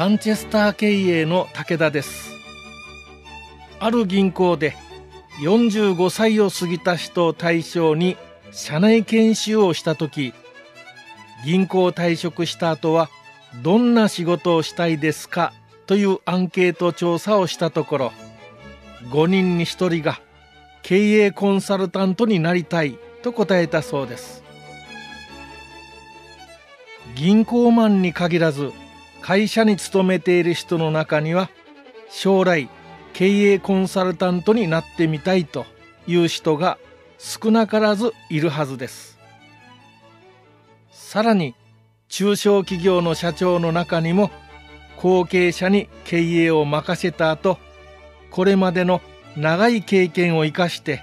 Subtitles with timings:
[0.00, 2.34] ランチェスター経営の武田です。
[3.78, 4.74] ある銀行で
[5.42, 8.16] 45歳を過ぎた人を対象に
[8.50, 10.32] 社内研修をした時
[11.44, 13.10] 銀行を退職した後は
[13.62, 15.52] どんな仕事をしたいですか？
[15.86, 18.12] というアンケート調査をしたところ
[19.10, 20.18] 5人に1人が
[20.80, 24.42] 経営コンサルタントになりたいと答えたそうです。
[27.14, 28.72] 銀行マンに限らず
[29.22, 31.50] 会社に勤めている人の中には
[32.08, 32.68] 将来
[33.12, 35.66] 経営コンサルタントになってみたいと
[36.06, 36.78] いう人が
[37.18, 39.18] 少なからずいるはずです。
[40.90, 41.54] さらに
[42.08, 44.30] 中小企業の社長の中にも
[44.96, 47.58] 後継者に経営を任せた後
[48.30, 49.00] これまでの
[49.36, 51.02] 長い経験を生かして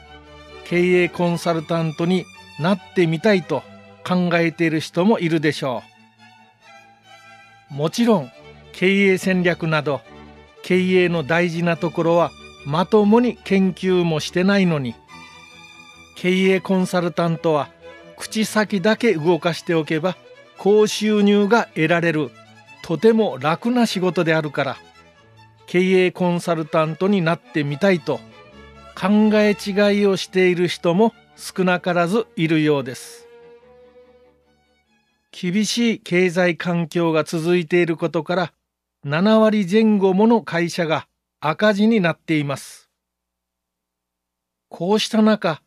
[0.65, 2.25] 経営コンサルタントに
[2.59, 3.63] なってみたいと
[4.05, 5.96] 考えている人もいるでしょう。
[7.69, 8.31] もちろん
[8.71, 10.01] 経営戦略など
[10.63, 12.31] 経営の大事なところは
[12.65, 14.95] まともに研究もしてないのに
[16.15, 17.69] 経営コンサルタントは
[18.17, 20.17] 口先だけ動かしておけば
[20.57, 22.31] 高収入が得られる
[22.83, 24.77] とても楽な仕事であるから
[25.67, 28.19] 経営コンサルタントになってみたいと
[28.99, 33.26] 考え違いをしている人も少なからずいるようです。
[35.31, 38.53] 厳しい経済環境が続いていることから
[39.05, 41.07] 7割前後もの会社が
[41.39, 42.89] 赤字になっています。
[44.69, 45.61] こうした中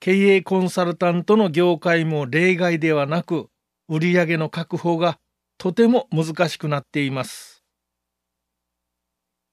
[0.00, 3.48] 経営コンサルタントの業界も例外ではなく
[3.88, 5.18] 売上の確保が
[5.58, 7.64] とても難しくなっています。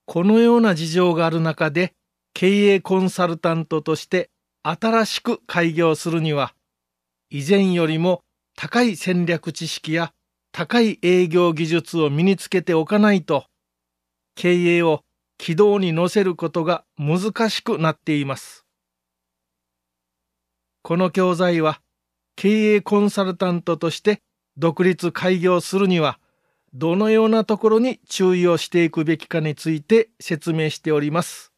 [0.05, 1.93] このような事情がある中で
[2.33, 4.29] 経営コンサルタントとして
[4.63, 6.53] 新しく開業するには、
[7.29, 8.23] 以前よりも
[8.55, 10.13] 高い戦略知識や
[10.51, 13.45] 高い営業技術を身につけておかないと、
[14.35, 15.01] 経営を
[15.37, 18.65] 軌道に乗せることが難しくなっています。
[20.83, 21.81] この教材は、
[22.35, 24.21] 経営コンサルタントとして
[24.57, 26.19] 独立開業するには、
[26.73, 31.50] どのようなところに注意をしていくべきかについて説明しております。